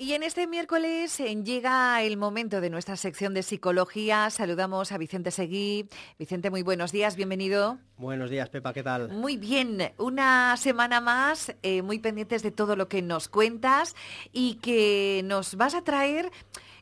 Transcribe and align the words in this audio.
Y 0.00 0.14
en 0.14 0.22
este 0.22 0.46
miércoles 0.46 1.20
eh, 1.20 1.42
llega 1.44 2.02
el 2.02 2.16
momento 2.16 2.62
de 2.62 2.70
nuestra 2.70 2.96
sección 2.96 3.34
de 3.34 3.42
psicología. 3.42 4.30
Saludamos 4.30 4.92
a 4.92 4.96
Vicente 4.96 5.30
Seguí. 5.30 5.90
Vicente, 6.18 6.48
muy 6.48 6.62
buenos 6.62 6.90
días, 6.90 7.16
bienvenido. 7.16 7.76
Buenos 7.98 8.30
días, 8.30 8.48
Pepa, 8.48 8.72
¿qué 8.72 8.82
tal? 8.82 9.10
Muy 9.10 9.36
bien, 9.36 9.92
una 9.98 10.56
semana 10.56 11.02
más, 11.02 11.54
eh, 11.62 11.82
muy 11.82 11.98
pendientes 11.98 12.42
de 12.42 12.50
todo 12.50 12.76
lo 12.76 12.88
que 12.88 13.02
nos 13.02 13.28
cuentas 13.28 13.94
y 14.32 14.54
que 14.62 15.20
nos 15.26 15.56
vas 15.56 15.74
a 15.74 15.84
traer 15.84 16.30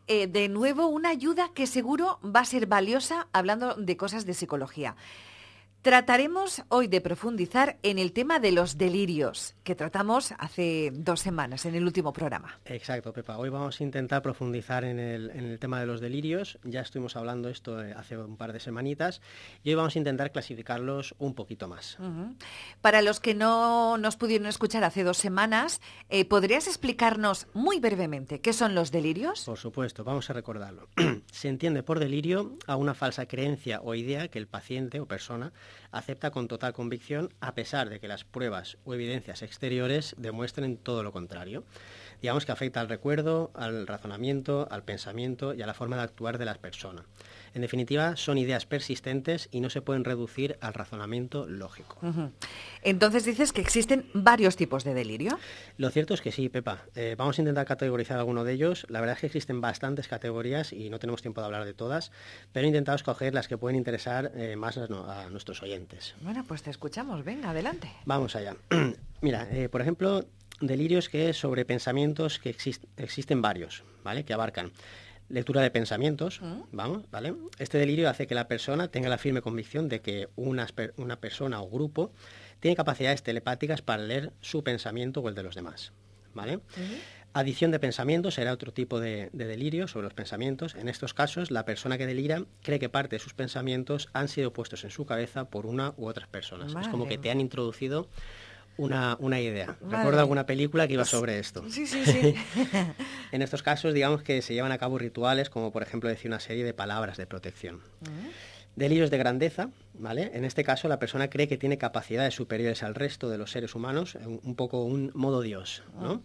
eh, 0.07 0.29
de 0.29 0.49
nuevo 0.49 0.87
una 0.87 1.09
ayuda 1.09 1.51
que 1.53 1.67
seguro 1.67 2.21
va 2.25 2.41
a 2.43 2.45
ser 2.45 2.67
valiosa 2.67 3.27
hablando 3.33 3.75
de 3.75 3.97
cosas 3.97 4.27
de 4.27 4.35
psicología. 4.35 4.95
Trataremos 5.83 6.65
hoy 6.71 6.89
de 6.89 7.01
profundizar 7.01 7.79
en 7.85 8.01
el 8.01 8.13
tema 8.13 8.41
de 8.41 8.51
los 8.51 8.79
delirios, 8.79 9.55
que 9.63 9.77
tratamos 9.77 10.35
hace 10.37 10.91
dos 10.93 11.21
semanas 11.21 11.67
en 11.67 11.77
el 11.77 11.85
último 11.85 12.13
programa. 12.13 12.59
Exacto, 12.65 13.13
Pepa. 13.13 13.39
Hoy 13.39 13.49
vamos 13.49 13.81
a 13.81 13.85
intentar 13.85 14.21
profundizar 14.21 14.83
en 14.83 14.99
el, 14.99 15.57
tema 15.61 15.79
de 15.79 15.87
los 15.87 16.01
delirios. 16.01 16.59
Ya 16.65 16.81
estuvimos 16.81 17.15
hablando 17.15 17.49
esto 17.49 17.81
eh, 17.81 17.95
hace 17.97 18.19
un 18.19 18.37
par 18.37 18.53
de 18.53 18.59
semanitas 18.59 19.23
y 19.63 19.71
hoy 19.71 19.77
vamos 19.77 19.95
a 19.95 19.99
intentar 20.01 20.33
clasificarlos 20.33 21.15
un 21.21 21.35
poquito 21.35 21.69
más. 21.69 21.97
Para 22.81 23.01
los 23.01 23.21
que 23.21 23.35
no 23.35 23.99
nos 23.99 24.17
pudieron 24.17 24.49
escuchar 24.49 24.83
hace 24.83 25.05
dos 25.05 25.17
semanas, 25.17 25.81
eh, 26.09 26.25
¿podrías 26.25 26.67
explicarnos 26.67 27.47
muy 27.55 27.79
brevemente 27.79 28.41
qué 28.41 28.53
son 28.53 28.75
los 28.75 28.91
delirios? 28.91 29.45
Por 29.45 29.59
supuesto, 29.59 30.03
vamos 30.03 30.29
a 30.29 30.33
recordarlo. 30.33 30.89
Se 31.31 31.49
entiende 31.49 31.85
por 31.85 32.01
delirio 32.01 32.59
a 32.67 32.75
una 32.75 32.95
falsa 32.95 33.27
creencia 33.27 33.81
o 33.81 33.95
idea 33.95 34.27
que 34.27 34.41
el 34.41 34.49
paciente 34.49 34.99
o 34.99 35.07
persona 35.07 35.53
acepta 35.91 36.31
con 36.31 36.49
total 36.49 36.73
convicción 36.73 37.33
a 37.41 37.55
pesar 37.55 37.89
de 37.89 38.01
que 38.01 38.09
las 38.09 38.25
pruebas 38.25 38.79
o 38.85 38.95
evidencias 38.95 39.43
exteriores 39.43 40.15
demuestren 40.19 40.77
todo 40.77 41.03
lo 41.03 41.13
contrario. 41.13 41.65
Digamos 42.21 42.45
que 42.45 42.53
afecta 42.53 42.81
al 42.81 42.89
recuerdo, 42.89 43.53
al 43.55 43.87
razonamiento, 43.87 44.67
al 44.71 44.83
pensamiento 44.83 45.55
y 45.55 45.63
a 45.63 45.67
la 45.67 45.75
forma 45.75 45.97
de 45.97 46.03
actuar 46.03 46.39
de 46.39 46.45
las 46.45 46.59
personas. 46.59 47.05
En 47.55 47.63
definitiva, 47.63 48.17
son 48.17 48.39
ideas 48.39 48.67
persistentes 48.67 49.49
y 49.51 49.61
no 49.61 49.71
se 49.71 49.81
pueden 49.81 50.05
reducir 50.05 50.59
al 50.61 50.75
razonamiento 50.75 51.47
lógico. 51.47 51.99
Entonces 52.83 53.25
dices 53.25 53.53
que 53.53 53.61
existen 53.61 54.07
varios 54.15 54.57
tipos 54.57 54.85
de 54.85 54.95
delirio. 54.95 55.39
Lo 55.77 55.91
cierto 55.91 56.15
es 56.15 56.21
que 56.21 56.33
sí, 56.33 56.49
Pepa. 56.49 56.85
Eh, 56.95 57.15
vamos 57.17 57.39
a 57.39 57.43
intentar 57.43 57.67
categorizar 57.67 58.19
alguno 58.19 58.45
de 58.45 58.53
ellos. 58.53 58.87
La 58.89 59.01
verdad 59.01 59.15
es 59.17 59.21
que 59.21 59.27
existen 59.27 59.61
bastantes 59.61 60.09
categorías 60.09 60.73
y 60.73 60.91
no 60.91 60.99
tenemos 60.99 61.23
tiempo 61.23 61.41
de 61.41 61.47
hablar 61.47 61.65
de 61.65 61.75
todas, 61.75 62.13
pero 62.53 62.65
he 62.65 62.69
intentado 62.69 62.97
escoger 62.97 63.35
las 63.35 63.49
que 63.49 63.59
pueden 63.59 63.77
interesar 63.77 64.33
eh, 64.35 64.57
más 64.57 64.79
a, 64.79 65.29
nuestros 65.31 65.58
oyentes. 65.63 66.15
Bueno, 66.21 66.45
pues 66.47 66.63
te 66.63 66.71
escuchamos. 66.71 67.25
Venga, 67.25 67.51
adelante. 67.51 67.91
Vamos 68.05 68.37
allá. 68.37 68.57
Mira, 69.21 69.49
eh, 69.51 69.69
por 69.69 69.81
ejemplo, 69.81 70.25
delirios 70.61 71.09
que 71.09 71.33
sobre 71.33 71.65
pensamientos 71.65 72.39
que 72.39 72.55
existen 72.97 73.43
varios, 73.43 73.85
¿vale? 74.05 74.25
Que 74.25 74.35
abarcan 74.35 74.73
lectura 75.29 75.61
de 75.61 75.71
pensamientos, 75.71 76.41
mm. 76.41 76.61
vamos, 76.73 77.11
¿vale? 77.11 77.35
Este 77.59 77.79
delirio 77.79 78.09
hace 78.09 78.27
que 78.27 78.35
la 78.35 78.49
persona 78.49 78.89
tenga 78.89 79.09
la 79.09 79.19
firme 79.19 79.43
convicción 79.43 79.89
de 79.89 80.01
que 80.01 80.29
una, 80.37 80.67
una 80.97 81.21
persona 81.21 81.61
o 81.61 81.69
grupo 81.69 82.13
tiene 82.61 82.77
capacidades 82.77 83.23
telepáticas 83.23 83.83
para 83.83 84.03
leer 84.03 84.33
su 84.41 84.65
pensamiento 84.65 85.21
o 85.21 85.29
el 85.29 85.35
de 85.35 85.43
los 85.43 85.55
demás, 85.55 85.93
¿vale? 86.35 86.61
Adición 87.35 87.71
de 87.71 87.79
pensamientos 87.79 88.35
será 88.35 88.53
otro 88.53 88.73
tipo 88.73 89.01
de, 89.01 89.29
delirio 89.33 89.87
sobre 89.87 90.05
los 90.05 90.15
pensamientos. 90.15 90.75
En 90.75 90.89
estos 90.89 91.15
casos, 91.15 91.51
la 91.51 91.65
persona 91.65 91.99
que 91.99 92.07
delira 92.07 92.45
cree 92.63 92.79
que 92.79 92.89
parte 92.89 93.17
de 93.17 93.21
sus 93.21 93.35
pensamientos 93.35 94.09
han 94.13 94.29
sido 94.29 94.53
puestos 94.53 94.83
en 94.85 94.91
su 94.91 95.07
cabeza 95.07 95.45
por 95.45 95.67
una 95.67 95.93
u 95.97 96.07
otras 96.07 96.29
personas. 96.29 96.75
Es 96.81 96.89
como 96.89 97.07
que 97.07 97.19
te 97.19 97.31
han 97.31 97.41
introducido 97.41 98.09
una, 98.79 99.17
una 99.21 99.41
idea. 99.41 99.77
Recuerdo 99.83 100.21
alguna 100.21 100.47
película 100.47 100.87
que 100.87 100.95
iba 100.95 101.05
sobre 101.05 101.39
esto. 101.39 101.65
Sí, 101.69 101.87
sí, 101.87 102.05
sí. 102.05 102.35
en 103.33 103.43
estos 103.43 103.63
casos, 103.63 103.93
digamos 103.93 104.23
que 104.23 104.41
se 104.41 104.55
llevan 104.55 104.73
a 104.73 104.79
cabo 104.79 104.99
rituales, 104.99 105.51
como 105.51 105.71
por 105.71 105.83
ejemplo 105.83 106.09
decir 106.09 106.31
una 106.31 106.41
serie 106.41 106.65
de 106.65 106.73
palabras 106.73 107.19
de 107.19 107.27
protección. 107.27 107.81
Delirios 108.75 109.11
de 109.11 109.19
grandeza, 109.19 109.71
¿vale? 109.99 110.31
En 110.35 110.45
este 110.45 110.65
caso, 110.65 110.89
la 110.89 110.99
persona 110.99 111.29
cree 111.29 111.49
que 111.49 111.57
tiene 111.57 111.79
capacidades 111.79 112.35
superiores 112.35 112.83
al 112.83 112.95
resto 112.95 113.29
de 113.29 113.39
los 113.39 113.51
seres 113.51 113.75
humanos, 113.75 114.17
un, 114.25 114.55
poco 114.55 114.85
un 114.85 115.11
modo 115.15 115.43
Dios, 115.43 115.83
¿no? 116.01 116.23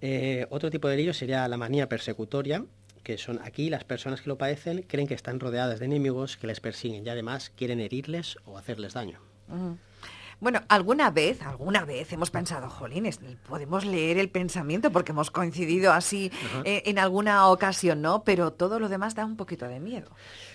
Eh, 0.00 0.46
otro 0.50 0.70
tipo 0.70 0.88
de 0.88 0.92
delirio 0.92 1.14
sería 1.14 1.46
la 1.48 1.56
manía 1.56 1.88
persecutoria, 1.88 2.64
que 3.02 3.18
son 3.18 3.40
aquí 3.42 3.70
las 3.70 3.84
personas 3.84 4.20
que 4.20 4.28
lo 4.28 4.36
padecen 4.36 4.82
creen 4.82 5.06
que 5.06 5.14
están 5.14 5.38
rodeadas 5.38 5.78
de 5.78 5.86
enemigos 5.86 6.36
que 6.36 6.48
les 6.48 6.60
persiguen 6.60 7.06
y 7.06 7.08
además 7.08 7.50
quieren 7.54 7.80
herirles 7.80 8.36
o 8.44 8.58
hacerles 8.58 8.94
daño. 8.94 9.20
Bueno, 10.38 10.60
alguna 10.68 11.10
vez, 11.10 11.40
alguna 11.42 11.84
vez 11.84 12.12
hemos 12.12 12.30
pensado, 12.30 12.68
jolines, 12.68 13.20
podemos 13.48 13.86
leer 13.86 14.18
el 14.18 14.28
pensamiento 14.28 14.92
porque 14.92 15.12
hemos 15.12 15.30
coincidido 15.30 15.92
así 15.92 16.30
eh, 16.64 16.82
en 16.86 16.98
alguna 16.98 17.48
ocasión, 17.48 18.02
¿no? 18.02 18.22
Pero 18.22 18.52
todo 18.52 18.78
lo 18.78 18.90
demás 18.90 19.14
da 19.14 19.24
un 19.24 19.36
poquito 19.36 19.66
de 19.66 19.80
miedo. 19.80 20.10